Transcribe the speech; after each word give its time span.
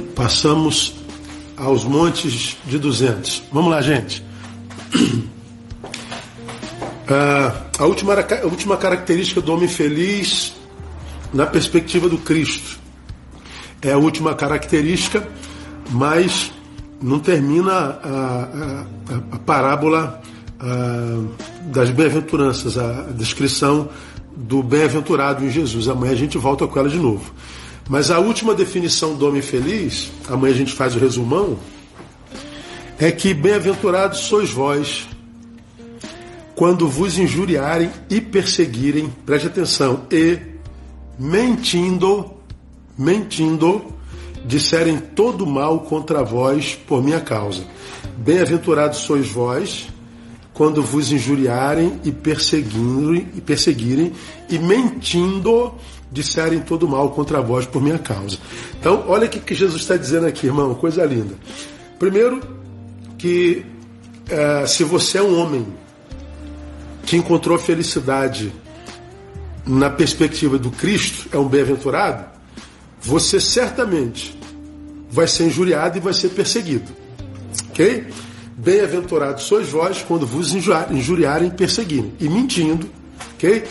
Passamos 0.00 0.94
aos 1.56 1.84
montes 1.84 2.56
de 2.64 2.78
200. 2.78 3.44
Vamos 3.52 3.70
lá, 3.70 3.82
gente. 3.82 4.24
Ah, 7.12 7.64
a, 7.76 7.86
última, 7.86 8.14
a 8.14 8.46
última 8.46 8.76
característica 8.76 9.40
do 9.40 9.52
homem 9.52 9.66
feliz 9.66 10.54
na 11.34 11.44
perspectiva 11.44 12.08
do 12.08 12.16
Cristo. 12.18 12.78
É 13.82 13.90
a 13.90 13.98
última 13.98 14.32
característica, 14.32 15.28
mas 15.90 16.52
não 17.02 17.18
termina 17.18 17.72
a, 17.72 18.86
a, 19.10 19.16
a 19.32 19.38
parábola 19.40 20.22
das 21.66 21.90
bem-aventuranças, 21.90 22.76
a 22.76 23.08
descrição 23.14 23.88
do 24.36 24.62
bem-aventurado 24.62 25.44
em 25.44 25.50
Jesus. 25.50 25.88
Amanhã 25.88 26.12
a 26.12 26.16
gente 26.16 26.36
volta 26.36 26.66
com 26.66 26.78
ela 26.78 26.88
de 26.88 26.98
novo. 26.98 27.32
Mas 27.90 28.08
a 28.08 28.20
última 28.20 28.54
definição 28.54 29.16
do 29.16 29.26
homem 29.26 29.42
feliz, 29.42 30.12
amanhã 30.28 30.54
a 30.54 30.56
gente 30.56 30.72
faz 30.72 30.94
o 30.94 30.98
resumão, 31.00 31.58
é 32.96 33.10
que 33.10 33.34
bem-aventurados 33.34 34.20
sois 34.20 34.48
vós 34.48 35.08
quando 36.54 36.86
vos 36.86 37.18
injuriarem 37.18 37.90
e 38.08 38.20
perseguirem, 38.20 39.12
preste 39.26 39.48
atenção, 39.48 40.06
e 40.12 40.38
mentindo, 41.18 42.30
mentindo, 42.96 43.82
disserem 44.44 44.98
todo 45.00 45.44
mal 45.44 45.80
contra 45.80 46.22
vós 46.22 46.76
por 46.86 47.02
minha 47.02 47.20
causa. 47.20 47.64
Bem-aventurados 48.18 49.00
sois 49.00 49.26
vós 49.26 49.88
quando 50.54 50.80
vos 50.80 51.10
injuriarem 51.10 51.98
e 52.04 52.12
perseguirem, 52.12 53.26
e 53.34 53.40
perseguirem 53.40 54.12
e 54.48 54.60
mentindo 54.60 55.74
disserem 56.10 56.60
todo 56.60 56.88
mal 56.88 57.10
contra 57.10 57.40
vós 57.40 57.66
por 57.66 57.82
minha 57.82 57.98
causa. 57.98 58.38
Então, 58.78 59.04
olha 59.06 59.26
o 59.26 59.30
que 59.30 59.54
Jesus 59.54 59.82
está 59.82 59.96
dizendo 59.96 60.26
aqui, 60.26 60.46
irmão, 60.46 60.74
coisa 60.74 61.04
linda. 61.04 61.34
Primeiro, 61.98 62.40
que 63.16 63.64
é, 64.28 64.66
se 64.66 64.84
você 64.84 65.18
é 65.18 65.22
um 65.22 65.38
homem 65.38 65.66
que 67.04 67.16
encontrou 67.16 67.58
felicidade 67.58 68.52
na 69.66 69.90
perspectiva 69.90 70.58
do 70.58 70.70
Cristo, 70.70 71.28
é 71.32 71.38
um 71.38 71.46
bem-aventurado, 71.46 72.24
você 73.00 73.40
certamente 73.40 74.38
vai 75.10 75.26
ser 75.26 75.44
injuriado 75.44 75.98
e 75.98 76.00
vai 76.00 76.12
ser 76.12 76.30
perseguido. 76.30 76.90
Ok? 77.70 78.06
Bem-aventurados 78.56 79.44
sois 79.44 79.68
vós 79.68 80.02
quando 80.02 80.26
vos 80.26 80.52
injuriarem 80.52 81.50
perseguirem, 81.50 82.12
e 82.20 82.28
mentindo. 82.28 82.88
ok? 83.34 83.64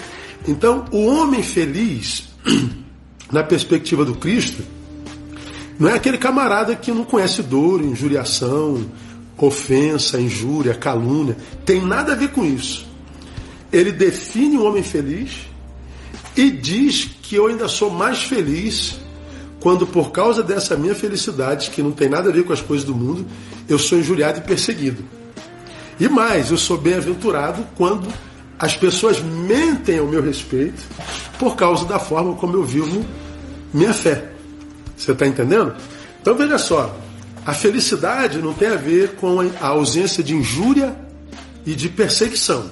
Então, 0.47 0.85
o 0.91 1.05
homem 1.05 1.43
feliz, 1.43 2.28
na 3.31 3.43
perspectiva 3.43 4.03
do 4.03 4.15
Cristo, 4.15 4.63
não 5.79 5.89
é 5.89 5.93
aquele 5.93 6.17
camarada 6.17 6.75
que 6.75 6.91
não 6.91 7.05
conhece 7.05 7.41
dor, 7.41 7.81
injuriação, 7.81 8.85
ofensa, 9.37 10.19
injúria, 10.19 10.73
calúnia. 10.73 11.37
Tem 11.65 11.81
nada 11.81 12.11
a 12.11 12.15
ver 12.15 12.31
com 12.31 12.43
isso. 12.43 12.85
Ele 13.71 13.91
define 13.91 14.57
o 14.57 14.65
homem 14.65 14.83
feliz 14.83 15.47
e 16.35 16.49
diz 16.49 17.09
que 17.21 17.35
eu 17.35 17.47
ainda 17.47 17.67
sou 17.67 17.89
mais 17.89 18.23
feliz 18.23 18.99
quando, 19.59 19.85
por 19.85 20.11
causa 20.11 20.41
dessa 20.41 20.75
minha 20.75 20.95
felicidade, 20.95 21.69
que 21.69 21.83
não 21.83 21.91
tem 21.91 22.09
nada 22.09 22.29
a 22.29 22.33
ver 22.33 22.43
com 22.43 22.53
as 22.53 22.61
coisas 22.61 22.85
do 22.85 22.95
mundo, 22.95 23.25
eu 23.67 23.77
sou 23.77 23.99
injuriado 23.99 24.39
e 24.39 24.41
perseguido. 24.41 25.03
E 25.99 26.07
mais, 26.07 26.49
eu 26.49 26.57
sou 26.57 26.77
bem-aventurado 26.77 27.65
quando 27.75 28.07
as 28.57 28.75
pessoas 28.75 29.19
mentem 29.19 29.99
ao 29.99 30.07
meu 30.07 30.21
respeito 30.21 30.81
por 31.39 31.55
causa 31.55 31.85
da 31.85 31.97
forma 31.97 32.35
como 32.35 32.55
eu 32.55 32.63
vivo 32.63 33.03
minha 33.73 33.93
fé. 33.93 34.29
Você 34.95 35.13
está 35.13 35.25
entendendo? 35.25 35.73
Então 36.21 36.35
veja 36.35 36.57
só, 36.57 36.93
a 37.45 37.53
felicidade 37.53 38.39
não 38.39 38.53
tem 38.53 38.67
a 38.67 38.75
ver 38.75 39.15
com 39.15 39.39
a 39.39 39.67
ausência 39.67 40.21
de 40.21 40.35
injúria 40.35 40.95
e 41.65 41.73
de 41.73 41.89
perseguição. 41.89 42.69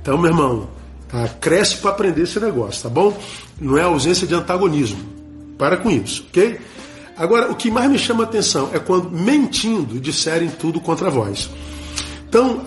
Então, 0.00 0.18
meu 0.18 0.32
irmão, 0.32 0.68
tá? 1.08 1.28
cresce 1.40 1.76
para 1.76 1.92
aprender 1.92 2.22
esse 2.22 2.40
negócio, 2.40 2.82
tá 2.82 2.88
bom? 2.88 3.16
Não 3.60 3.78
é 3.78 3.82
a 3.82 3.86
ausência 3.86 4.26
de 4.26 4.34
antagonismo. 4.34 4.98
Para 5.56 5.76
com 5.76 5.88
isso, 5.88 6.26
ok? 6.28 6.58
Agora, 7.16 7.52
o 7.52 7.54
que 7.54 7.70
mais 7.70 7.88
me 7.88 7.98
chama 7.98 8.24
a 8.24 8.26
atenção 8.26 8.70
é 8.72 8.80
quando, 8.80 9.10
mentindo, 9.10 10.00
disserem 10.00 10.48
tudo 10.48 10.80
contra 10.80 11.08
vós. 11.08 11.48
Então, 12.28 12.64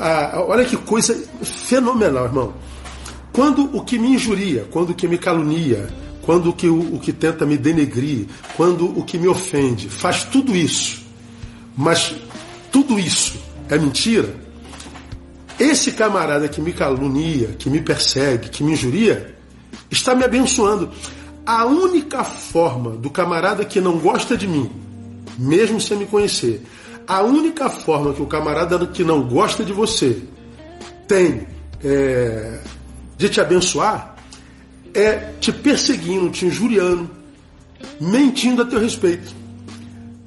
olha 0.48 0.64
que 0.64 0.78
coisa 0.78 1.22
fenomenal, 1.42 2.26
irmão. 2.26 2.54
Quando 3.36 3.70
o 3.76 3.84
que 3.84 4.00
me 4.00 4.14
injuria, 4.14 4.66
quando 4.72 4.92
o 4.92 4.96
que 4.96 5.10
me 5.10 5.18
calunia, 5.18 5.90
quando 6.22 6.52
o 6.52 6.54
que, 6.54 6.70
o, 6.70 6.96
o 6.96 7.00
que 7.02 7.12
tenta 7.12 7.46
me 7.46 7.58
denegrir, 7.58 8.28
quando 8.56 8.98
o 8.98 9.04
que 9.04 9.18
me 9.18 9.28
ofende, 9.28 9.90
faz 9.90 10.24
tudo 10.24 10.56
isso, 10.56 11.06
mas 11.76 12.16
tudo 12.72 12.98
isso 12.98 13.38
é 13.70 13.78
mentira, 13.78 14.34
esse 15.60 15.92
camarada 15.92 16.48
que 16.48 16.62
me 16.62 16.72
calunia, 16.72 17.50
que 17.60 17.70
me 17.70 17.82
persegue, 17.82 18.48
que 18.48 18.64
me 18.64 18.72
injuria, 18.72 19.36
está 19.92 20.16
me 20.16 20.24
abençoando. 20.24 20.90
A 21.46 21.66
única 21.66 22.24
forma 22.24 22.92
do 22.92 23.10
camarada 23.10 23.66
que 23.66 23.82
não 23.82 24.00
gosta 24.00 24.38
de 24.38 24.48
mim, 24.48 24.72
mesmo 25.38 25.82
sem 25.82 25.98
me 25.98 26.06
conhecer, 26.06 26.66
a 27.06 27.22
única 27.22 27.70
forma 27.70 28.14
que 28.14 28.22
o 28.22 28.28
camarada 28.28 28.88
que 28.88 29.04
não 29.04 29.28
gosta 29.28 29.62
de 29.62 29.74
você 29.74 30.24
tem 31.06 31.46
é, 31.84 32.60
de 33.18 33.30
te 33.30 33.40
abençoar 33.40 34.16
é 34.94 35.34
te 35.40 35.52
perseguindo, 35.52 36.30
te 36.30 36.46
injuriando, 36.46 37.10
mentindo 38.00 38.62
a 38.62 38.66
teu 38.66 38.80
respeito. 38.80 39.34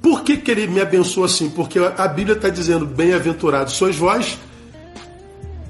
Por 0.01 0.23
que, 0.23 0.37
que 0.37 0.51
ele 0.51 0.67
me 0.67 0.79
abençoa 0.79 1.25
assim? 1.25 1.49
Porque 1.49 1.79
a 1.79 2.07
Bíblia 2.07 2.35
está 2.35 2.49
dizendo: 2.49 2.85
bem-aventurados 2.85 3.73
sois 3.73 3.95
vós, 3.95 4.37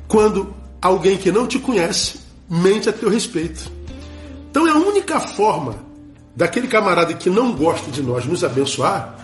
quando 0.07 0.53
alguém 0.81 1.17
que 1.17 1.31
não 1.31 1.47
te 1.47 1.59
conhece 1.59 2.19
mente 2.49 2.89
a 2.89 2.93
teu 2.93 3.09
respeito. 3.09 3.71
Então 4.49 4.67
é 4.67 4.71
a 4.71 4.75
única 4.75 5.19
forma 5.19 5.75
daquele 6.35 6.67
camarada 6.67 7.13
que 7.13 7.29
não 7.29 7.53
gosta 7.53 7.91
de 7.91 8.01
nós 8.01 8.25
nos 8.25 8.43
abençoar 8.43 9.19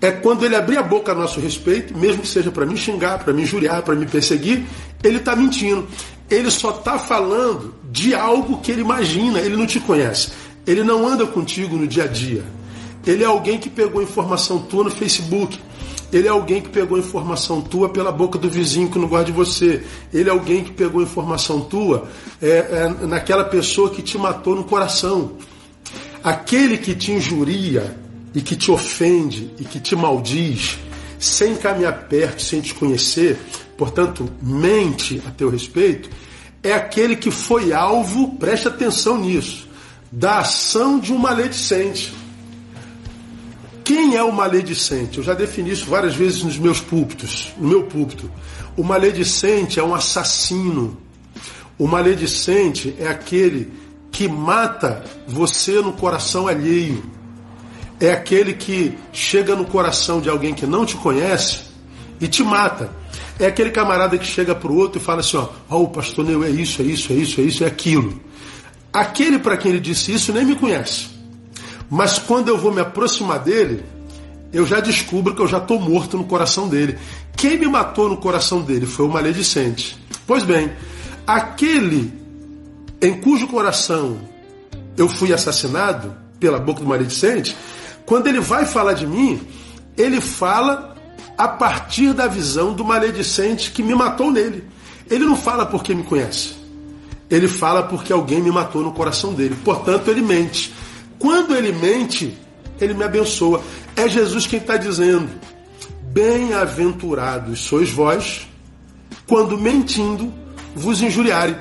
é 0.00 0.12
quando 0.12 0.44
ele 0.44 0.54
abrir 0.54 0.76
a 0.76 0.82
boca 0.82 1.12
a 1.12 1.14
nosso 1.14 1.40
respeito, 1.40 1.96
mesmo 1.96 2.20
que 2.20 2.28
seja 2.28 2.50
para 2.50 2.66
me 2.66 2.76
xingar, 2.76 3.24
para 3.24 3.32
me 3.32 3.42
injuriar, 3.42 3.82
para 3.82 3.94
me 3.94 4.04
perseguir, 4.04 4.66
ele 5.02 5.16
está 5.16 5.34
mentindo. 5.34 5.88
Ele 6.30 6.50
só 6.50 6.70
está 6.70 6.98
falando 6.98 7.74
de 7.90 8.14
algo 8.14 8.60
que 8.60 8.72
ele 8.72 8.80
imagina, 8.80 9.40
ele 9.40 9.56
não 9.56 9.66
te 9.66 9.78
conhece. 9.78 10.32
Ele 10.66 10.82
não 10.82 11.06
anda 11.06 11.26
contigo 11.26 11.76
no 11.76 11.86
dia 11.86 12.04
a 12.04 12.06
dia. 12.06 12.42
Ele 13.06 13.22
é 13.22 13.26
alguém 13.26 13.58
que 13.58 13.68
pegou 13.68 14.02
informação 14.02 14.58
tua 14.60 14.84
no 14.84 14.90
Facebook. 14.90 15.58
Ele 16.12 16.26
é 16.26 16.30
alguém 16.30 16.62
que 16.62 16.68
pegou 16.68 16.96
informação 16.96 17.60
tua 17.60 17.88
pela 17.88 18.12
boca 18.12 18.38
do 18.38 18.48
vizinho 18.48 18.88
que 18.88 18.98
não 18.98 19.08
gosta 19.08 19.26
de 19.26 19.32
você. 19.32 19.82
Ele 20.12 20.28
é 20.28 20.32
alguém 20.32 20.64
que 20.64 20.72
pegou 20.72 21.02
informação 21.02 21.60
tua 21.60 22.08
é, 22.40 22.48
é, 22.48 23.06
naquela 23.06 23.44
pessoa 23.44 23.90
que 23.90 24.00
te 24.00 24.16
matou 24.16 24.54
no 24.54 24.64
coração. 24.64 25.32
Aquele 26.22 26.78
que 26.78 26.94
te 26.94 27.12
injuria 27.12 27.96
e 28.34 28.40
que 28.40 28.56
te 28.56 28.70
ofende 28.70 29.50
e 29.58 29.64
que 29.64 29.78
te 29.78 29.94
maldiz, 29.94 30.78
sem 31.18 31.54
caminhar 31.56 32.08
perto, 32.08 32.42
sem 32.42 32.60
te 32.60 32.74
conhecer, 32.74 33.38
portanto, 33.76 34.28
mente 34.40 35.22
a 35.26 35.30
teu 35.30 35.50
respeito, 35.50 36.10
é 36.62 36.72
aquele 36.72 37.16
que 37.16 37.30
foi 37.30 37.72
alvo, 37.72 38.36
preste 38.36 38.68
atenção 38.68 39.18
nisso, 39.18 39.68
da 40.10 40.38
ação 40.38 40.98
de 40.98 41.12
um 41.12 41.18
maledicente. 41.18 42.14
Quem 43.84 44.16
é 44.16 44.22
o 44.22 44.32
maledicente? 44.32 45.18
Eu 45.18 45.24
já 45.24 45.34
defini 45.34 45.70
isso 45.70 45.84
várias 45.84 46.14
vezes 46.14 46.42
nos 46.42 46.56
meus 46.56 46.80
púlpitos, 46.80 47.52
no 47.58 47.68
meu 47.68 47.82
púlpito. 47.82 48.30
O 48.78 48.82
maledicente 48.82 49.78
é 49.78 49.84
um 49.84 49.94
assassino. 49.94 50.96
O 51.78 51.86
maledicente 51.86 52.94
é 52.98 53.06
aquele 53.06 53.70
que 54.10 54.26
mata 54.26 55.04
você 55.26 55.82
no 55.82 55.92
coração 55.92 56.48
alheio. 56.48 57.04
É 58.00 58.10
aquele 58.10 58.54
que 58.54 58.96
chega 59.12 59.54
no 59.54 59.66
coração 59.66 60.18
de 60.18 60.30
alguém 60.30 60.54
que 60.54 60.66
não 60.66 60.86
te 60.86 60.96
conhece 60.96 61.64
e 62.18 62.26
te 62.26 62.42
mata. 62.42 62.90
É 63.38 63.46
aquele 63.46 63.70
camarada 63.70 64.16
que 64.16 64.26
chega 64.26 64.54
para 64.54 64.70
o 64.70 64.76
outro 64.76 65.00
e 65.00 65.04
fala 65.04 65.20
assim: 65.20 65.36
ó, 65.36 65.48
oh, 65.70 65.82
o 65.82 65.88
pastor 65.88 66.24
Neu 66.24 66.44
é 66.44 66.50
isso, 66.50 66.82
é 66.82 66.84
isso, 66.84 67.12
é 67.12 67.16
isso, 67.16 67.40
é 67.40 67.44
isso, 67.44 67.64
é 67.64 67.66
aquilo. 67.66 68.20
Aquele 68.92 69.38
para 69.38 69.56
quem 69.56 69.72
ele 69.72 69.80
disse 69.80 70.12
isso 70.12 70.32
nem 70.32 70.44
me 70.44 70.54
conhece. 70.54 71.08
Mas 71.90 72.18
quando 72.18 72.48
eu 72.48 72.56
vou 72.56 72.72
me 72.72 72.80
aproximar 72.80 73.40
dele, 73.40 73.84
eu 74.52 74.64
já 74.64 74.78
descubro 74.78 75.34
que 75.34 75.42
eu 75.42 75.48
já 75.48 75.58
estou 75.58 75.80
morto 75.80 76.16
no 76.16 76.24
coração 76.24 76.68
dele. 76.68 76.96
Quem 77.36 77.58
me 77.58 77.66
matou 77.66 78.08
no 78.08 78.16
coração 78.16 78.62
dele 78.62 78.86
foi 78.86 79.04
o 79.04 79.08
maledicente. 79.08 79.98
Pois 80.26 80.44
bem, 80.44 80.72
aquele 81.26 82.12
em 83.02 83.20
cujo 83.20 83.48
coração 83.48 84.18
eu 84.96 85.08
fui 85.08 85.32
assassinado 85.32 86.14
pela 86.38 86.58
boca 86.58 86.80
do 86.80 86.86
maledicente, 86.86 87.56
quando 88.06 88.28
ele 88.28 88.40
vai 88.40 88.64
falar 88.64 88.92
de 88.92 89.06
mim, 89.06 89.40
ele 89.96 90.20
fala 90.20 90.93
a 91.36 91.48
partir 91.48 92.12
da 92.12 92.26
visão 92.26 92.72
do 92.72 92.84
maledicente 92.84 93.70
que 93.70 93.82
me 93.82 93.94
matou 93.94 94.30
nele. 94.30 94.64
Ele 95.10 95.24
não 95.24 95.36
fala 95.36 95.66
porque 95.66 95.94
me 95.94 96.02
conhece. 96.02 96.54
Ele 97.30 97.48
fala 97.48 97.82
porque 97.82 98.12
alguém 98.12 98.40
me 98.40 98.50
matou 98.50 98.82
no 98.82 98.92
coração 98.92 99.34
dele. 99.34 99.56
Portanto, 99.64 100.08
ele 100.08 100.22
mente. 100.22 100.72
Quando 101.18 101.54
ele 101.54 101.72
mente, 101.72 102.36
ele 102.80 102.94
me 102.94 103.04
abençoa. 103.04 103.62
É 103.96 104.08
Jesus 104.08 104.46
quem 104.46 104.58
está 104.58 104.76
dizendo: 104.76 105.28
Bem-aventurados 106.12 107.60
sois 107.60 107.90
vós, 107.90 108.46
quando 109.26 109.58
mentindo 109.58 110.32
vos 110.74 111.02
injuriarem. 111.02 111.56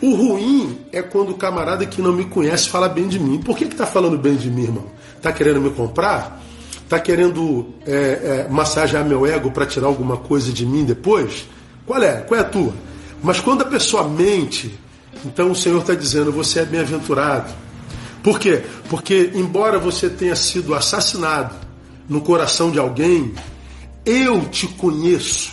O 0.00 0.14
ruim 0.14 0.78
é 0.92 1.02
quando 1.02 1.30
o 1.30 1.34
camarada 1.34 1.84
que 1.84 2.00
não 2.00 2.12
me 2.12 2.24
conhece 2.24 2.68
fala 2.68 2.88
bem 2.88 3.08
de 3.08 3.18
mim. 3.18 3.38
Por 3.38 3.56
que 3.56 3.64
está 3.64 3.84
falando 3.84 4.16
bem 4.16 4.36
de 4.36 4.48
mim, 4.48 4.62
irmão? 4.62 4.86
Está 5.16 5.32
querendo 5.32 5.60
me 5.60 5.70
comprar? 5.70 6.40
Está 6.88 6.98
querendo 6.98 7.74
é, 7.86 7.92
é, 7.92 8.48
massagear 8.50 9.04
meu 9.04 9.26
ego 9.26 9.50
para 9.50 9.66
tirar 9.66 9.88
alguma 9.88 10.16
coisa 10.16 10.50
de 10.50 10.64
mim 10.64 10.86
depois? 10.86 11.46
Qual 11.84 12.02
é? 12.02 12.22
Qual 12.22 12.40
é 12.40 12.42
a 12.42 12.46
tua? 12.46 12.72
Mas 13.22 13.40
quando 13.40 13.60
a 13.60 13.66
pessoa 13.66 14.08
mente, 14.08 14.72
então 15.22 15.50
o 15.50 15.54
Senhor 15.54 15.82
está 15.82 15.92
dizendo: 15.92 16.32
você 16.32 16.60
é 16.60 16.64
bem-aventurado. 16.64 17.52
Por 18.22 18.40
quê? 18.40 18.62
Porque, 18.88 19.32
embora 19.34 19.78
você 19.78 20.08
tenha 20.08 20.34
sido 20.34 20.74
assassinado 20.74 21.54
no 22.08 22.22
coração 22.22 22.70
de 22.70 22.78
alguém, 22.78 23.34
eu 24.06 24.48
te 24.48 24.66
conheço 24.66 25.50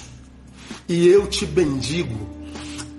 e 0.87 1.05
eu 1.05 1.27
te 1.27 1.45
bendigo. 1.45 2.17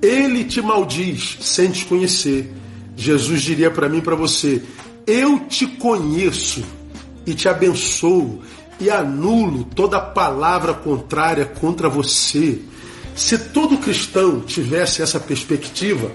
Ele 0.03 0.45
te 0.45 0.61
maldiz 0.61 1.39
sem 1.41 1.71
te 1.71 1.87
conhecer. 1.87 2.53
Jesus 2.95 3.41
diria 3.41 3.71
para 3.71 3.89
mim 3.89 4.01
e 4.01 4.03
para 4.03 4.15
você: 4.15 4.63
Eu 5.07 5.39
te 5.49 5.67
conheço 5.67 6.63
e 7.27 7.35
te 7.35 7.49
abençoo 7.49 8.41
e 8.79 8.91
anulo 8.91 9.65
toda 9.65 10.01
palavra 10.01 10.73
contrária 10.75 11.45
contra 11.45 11.89
você. 11.89 12.61
Se 13.15 13.39
todo 13.39 13.79
cristão 13.79 14.41
tivesse 14.41 15.03
essa 15.03 15.19
perspectiva, 15.19 16.11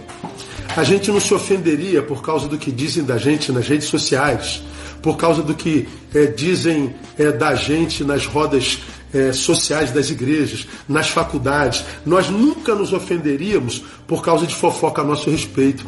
a 0.75 0.83
gente 0.83 1.11
não 1.11 1.19
se 1.19 1.33
ofenderia 1.33 2.01
por 2.01 2.21
causa 2.21 2.47
do 2.47 2.57
que 2.57 2.71
dizem 2.71 3.03
da 3.03 3.17
gente 3.17 3.51
nas 3.51 3.67
redes 3.67 3.87
sociais, 3.87 4.61
por 5.01 5.17
causa 5.17 5.41
do 5.41 5.53
que 5.55 5.87
é, 6.13 6.27
dizem 6.27 6.95
é, 7.17 7.31
da 7.31 7.55
gente 7.55 8.03
nas 8.03 8.25
rodas 8.25 8.79
é, 9.13 9.33
sociais 9.33 9.91
das 9.91 10.09
igrejas, 10.09 10.67
nas 10.87 11.09
faculdades. 11.09 11.83
Nós 12.05 12.29
nunca 12.29 12.75
nos 12.75 12.93
ofenderíamos 12.93 13.83
por 14.07 14.23
causa 14.23 14.45
de 14.45 14.55
fofoca 14.55 15.01
a 15.01 15.05
nosso 15.05 15.29
respeito. 15.29 15.85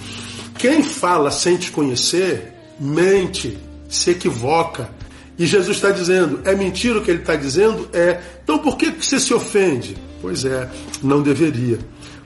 Quem 0.58 0.84
fala 0.84 1.32
sem 1.32 1.58
te 1.58 1.72
conhecer, 1.72 2.54
mente, 2.80 3.58
se 3.88 4.12
equivoca. 4.12 4.90
E 5.38 5.46
Jesus 5.46 5.78
está 5.78 5.90
dizendo, 5.92 6.42
é 6.46 6.56
mentira 6.56 7.00
o 7.00 7.04
que 7.04 7.12
ele 7.12 7.22
está 7.22 7.36
dizendo? 7.36 7.90
É. 7.92 8.22
Então 8.44 8.60
por 8.60 8.78
que 8.78 8.92
você 8.92 9.20
se 9.20 9.34
ofende? 9.34 9.98
Pois 10.22 10.46
é, 10.46 10.70
não 11.02 11.22
deveria. 11.22 11.80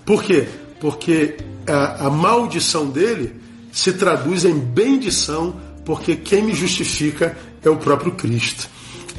Por 0.05 0.23
quê? 0.23 0.47
Porque 0.79 1.37
a, 1.65 2.07
a 2.07 2.09
maldição 2.09 2.89
dele 2.89 3.35
se 3.71 3.93
traduz 3.93 4.45
em 4.45 4.57
bendição, 4.57 5.55
porque 5.85 6.15
quem 6.15 6.43
me 6.43 6.53
justifica 6.53 7.37
é 7.63 7.69
o 7.69 7.77
próprio 7.77 8.13
Cristo. 8.13 8.69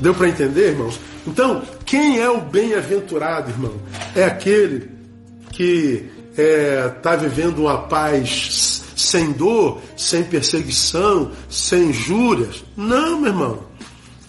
Deu 0.00 0.14
para 0.14 0.28
entender, 0.28 0.70
irmãos? 0.70 0.98
Então, 1.26 1.62
quem 1.84 2.18
é 2.18 2.30
o 2.30 2.40
bem-aventurado, 2.40 3.50
irmão? 3.50 3.74
É 4.14 4.24
aquele 4.24 4.88
que 5.50 6.06
está 6.30 6.42
é, 6.42 6.88
tá 6.88 7.16
vivendo 7.16 7.58
uma 7.58 7.78
paz 7.78 8.82
sem 8.96 9.32
dor, 9.32 9.80
sem 9.96 10.24
perseguição, 10.24 11.32
sem 11.48 11.90
injúrias. 11.90 12.64
Não, 12.76 13.20
meu 13.20 13.32
irmão. 13.32 13.68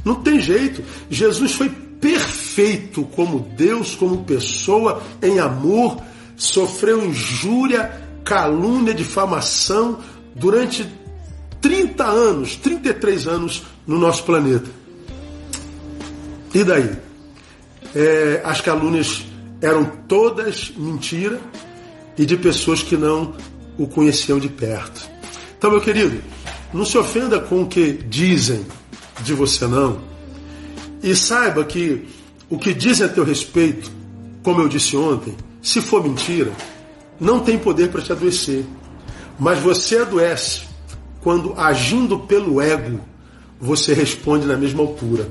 Não 0.03 0.15
tem 0.15 0.39
jeito. 0.39 0.83
Jesus 1.09 1.53
foi 1.53 1.69
perfeito 1.69 3.03
como 3.03 3.39
Deus, 3.55 3.95
como 3.95 4.23
pessoa, 4.23 5.01
em 5.21 5.39
amor, 5.39 6.01
sofreu 6.35 7.05
injúria, 7.05 8.01
calúnia, 8.23 8.93
difamação 8.93 9.99
durante 10.35 10.87
30 11.61 12.05
anos, 12.05 12.55
33 12.55 13.27
anos 13.27 13.63
no 13.85 13.99
nosso 13.99 14.23
planeta. 14.23 14.69
E 16.53 16.63
daí? 16.63 16.91
É, 17.93 18.41
as 18.43 18.61
calúnias 18.61 19.25
eram 19.61 19.85
todas 20.07 20.71
mentira 20.77 21.39
e 22.17 22.25
de 22.25 22.37
pessoas 22.37 22.81
que 22.81 22.95
não 22.95 23.35
o 23.77 23.87
conheciam 23.87 24.39
de 24.39 24.47
perto. 24.47 25.09
Então, 25.57 25.71
meu 25.71 25.81
querido, 25.81 26.21
não 26.73 26.85
se 26.85 26.97
ofenda 26.97 27.39
com 27.39 27.63
o 27.63 27.67
que 27.67 27.93
dizem 27.93 28.65
de 29.23 29.33
você, 29.33 29.67
não. 29.67 30.01
E 31.01 31.15
saiba 31.15 31.63
que 31.63 32.07
o 32.49 32.57
que 32.57 32.73
dizem 32.73 33.05
a 33.05 33.09
teu 33.09 33.23
respeito, 33.23 33.91
como 34.43 34.61
eu 34.61 34.67
disse 34.67 34.97
ontem, 34.97 35.35
se 35.61 35.81
for 35.81 36.03
mentira, 36.03 36.51
não 37.19 37.39
tem 37.39 37.57
poder 37.57 37.89
para 37.89 38.01
te 38.01 38.11
adoecer. 38.11 38.65
Mas 39.39 39.59
você 39.59 39.99
adoece 39.99 40.61
quando, 41.21 41.53
agindo 41.57 42.19
pelo 42.19 42.61
ego, 42.61 42.99
você 43.59 43.93
responde 43.93 44.45
na 44.45 44.57
mesma 44.57 44.81
altura. 44.81 45.29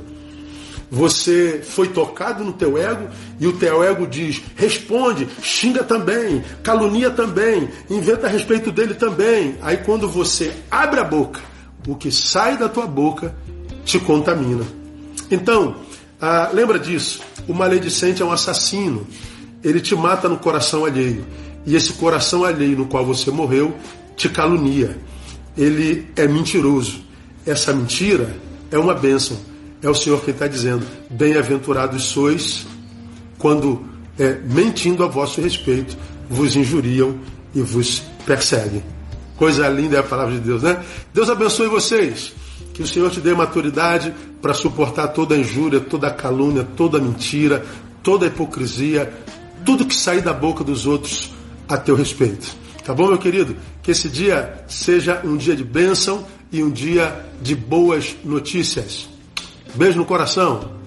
Você 0.91 1.61
foi 1.63 1.89
tocado 1.89 2.43
no 2.43 2.53
teu 2.53 2.79
ego 2.79 3.09
e 3.39 3.47
o 3.47 3.53
teu 3.53 3.85
ego 3.85 4.07
diz: 4.07 4.43
responde, 4.57 5.29
xinga 5.43 5.85
também, 5.85 6.43
calunia 6.63 7.11
também, 7.11 7.69
inventa 7.91 8.27
a 8.27 8.31
respeito 8.31 8.73
dele 8.73 8.95
também. 8.95 9.57
Aí 9.61 9.79
quando 9.79 10.09
você 10.09 10.53
abre 10.71 11.01
a 11.01 11.05
boca, 11.05 11.41
o 11.87 11.95
que 11.95 12.11
sai 12.11 12.57
da 12.57 12.69
tua 12.69 12.87
boca 12.87 13.35
te 13.89 13.99
contamina. 13.99 14.65
Então, 15.31 15.77
ah, 16.21 16.51
lembra 16.53 16.79
disso: 16.79 17.21
o 17.49 17.55
maledicente 17.55 18.21
é 18.21 18.25
um 18.25 18.31
assassino, 18.31 19.07
ele 19.65 19.81
te 19.81 19.97
mata 19.97 20.29
no 20.29 20.37
coração 20.37 20.85
alheio. 20.85 21.25
E 21.67 21.75
esse 21.75 21.95
coração 21.95 22.45
alheio 22.45 22.79
no 22.79 22.87
qual 22.87 23.05
você 23.05 23.31
morreu 23.31 23.75
te 24.17 24.29
calunia. 24.29 24.99
Ele 25.57 26.07
é 26.17 26.27
mentiroso. 26.29 27.01
Essa 27.45 27.73
mentira 27.73 28.37
é 28.71 28.79
uma 28.79 28.95
bênção 28.95 29.37
é 29.83 29.89
o 29.89 29.95
Senhor 29.95 30.21
quem 30.23 30.35
está 30.35 30.47
dizendo: 30.47 30.85
Bem-aventurados 31.11 32.05
sois 32.05 32.67
quando, 33.39 33.85
é, 34.19 34.39
mentindo 34.45 35.05
a 35.05 35.07
vosso 35.07 35.41
respeito, 35.41 35.97
vos 36.29 36.57
injuriam 36.57 37.19
e 37.55 37.61
vos 37.61 38.03
perseguem. 38.27 38.83
Coisa 39.37 39.69
linda 39.69 39.97
é 39.97 40.01
a 40.01 40.03
palavra 40.03 40.35
de 40.35 40.41
Deus, 40.41 40.63
né? 40.63 40.83
Deus 41.15 41.31
abençoe 41.31 41.69
vocês. 41.69 42.33
Que 42.79 42.85
o 42.85 42.87
Senhor 42.87 43.11
te 43.11 43.21
dê 43.21 43.35
maturidade 43.35 44.15
para 44.41 44.55
suportar 44.55 45.09
toda 45.09 45.37
injúria, 45.37 45.81
toda 45.81 46.13
calúnia, 46.13 46.63
toda 46.77 47.01
mentira, 47.01 47.67
toda 48.05 48.27
hipocrisia, 48.27 49.13
tudo 49.67 49.85
que 49.85 49.97
sair 49.97 50.23
da 50.23 50.33
boca 50.33 50.63
dos 50.63 50.87
outros 50.87 51.33
a 51.69 51.77
teu 51.77 51.97
respeito. 51.97 52.47
Tá 52.85 52.95
bom, 52.95 53.09
meu 53.09 53.19
querido? 53.19 53.57
Que 53.83 53.91
esse 53.91 54.09
dia 54.09 54.63
seja 54.69 55.21
um 55.25 55.37
dia 55.37 55.57
de 55.57 55.65
bênção 55.65 56.25
e 56.53 56.63
um 56.63 56.71
dia 56.71 57.27
de 57.43 57.57
boas 57.57 58.15
notícias. 58.25 59.09
Beijo 59.75 59.99
no 59.99 60.05
coração. 60.05 60.78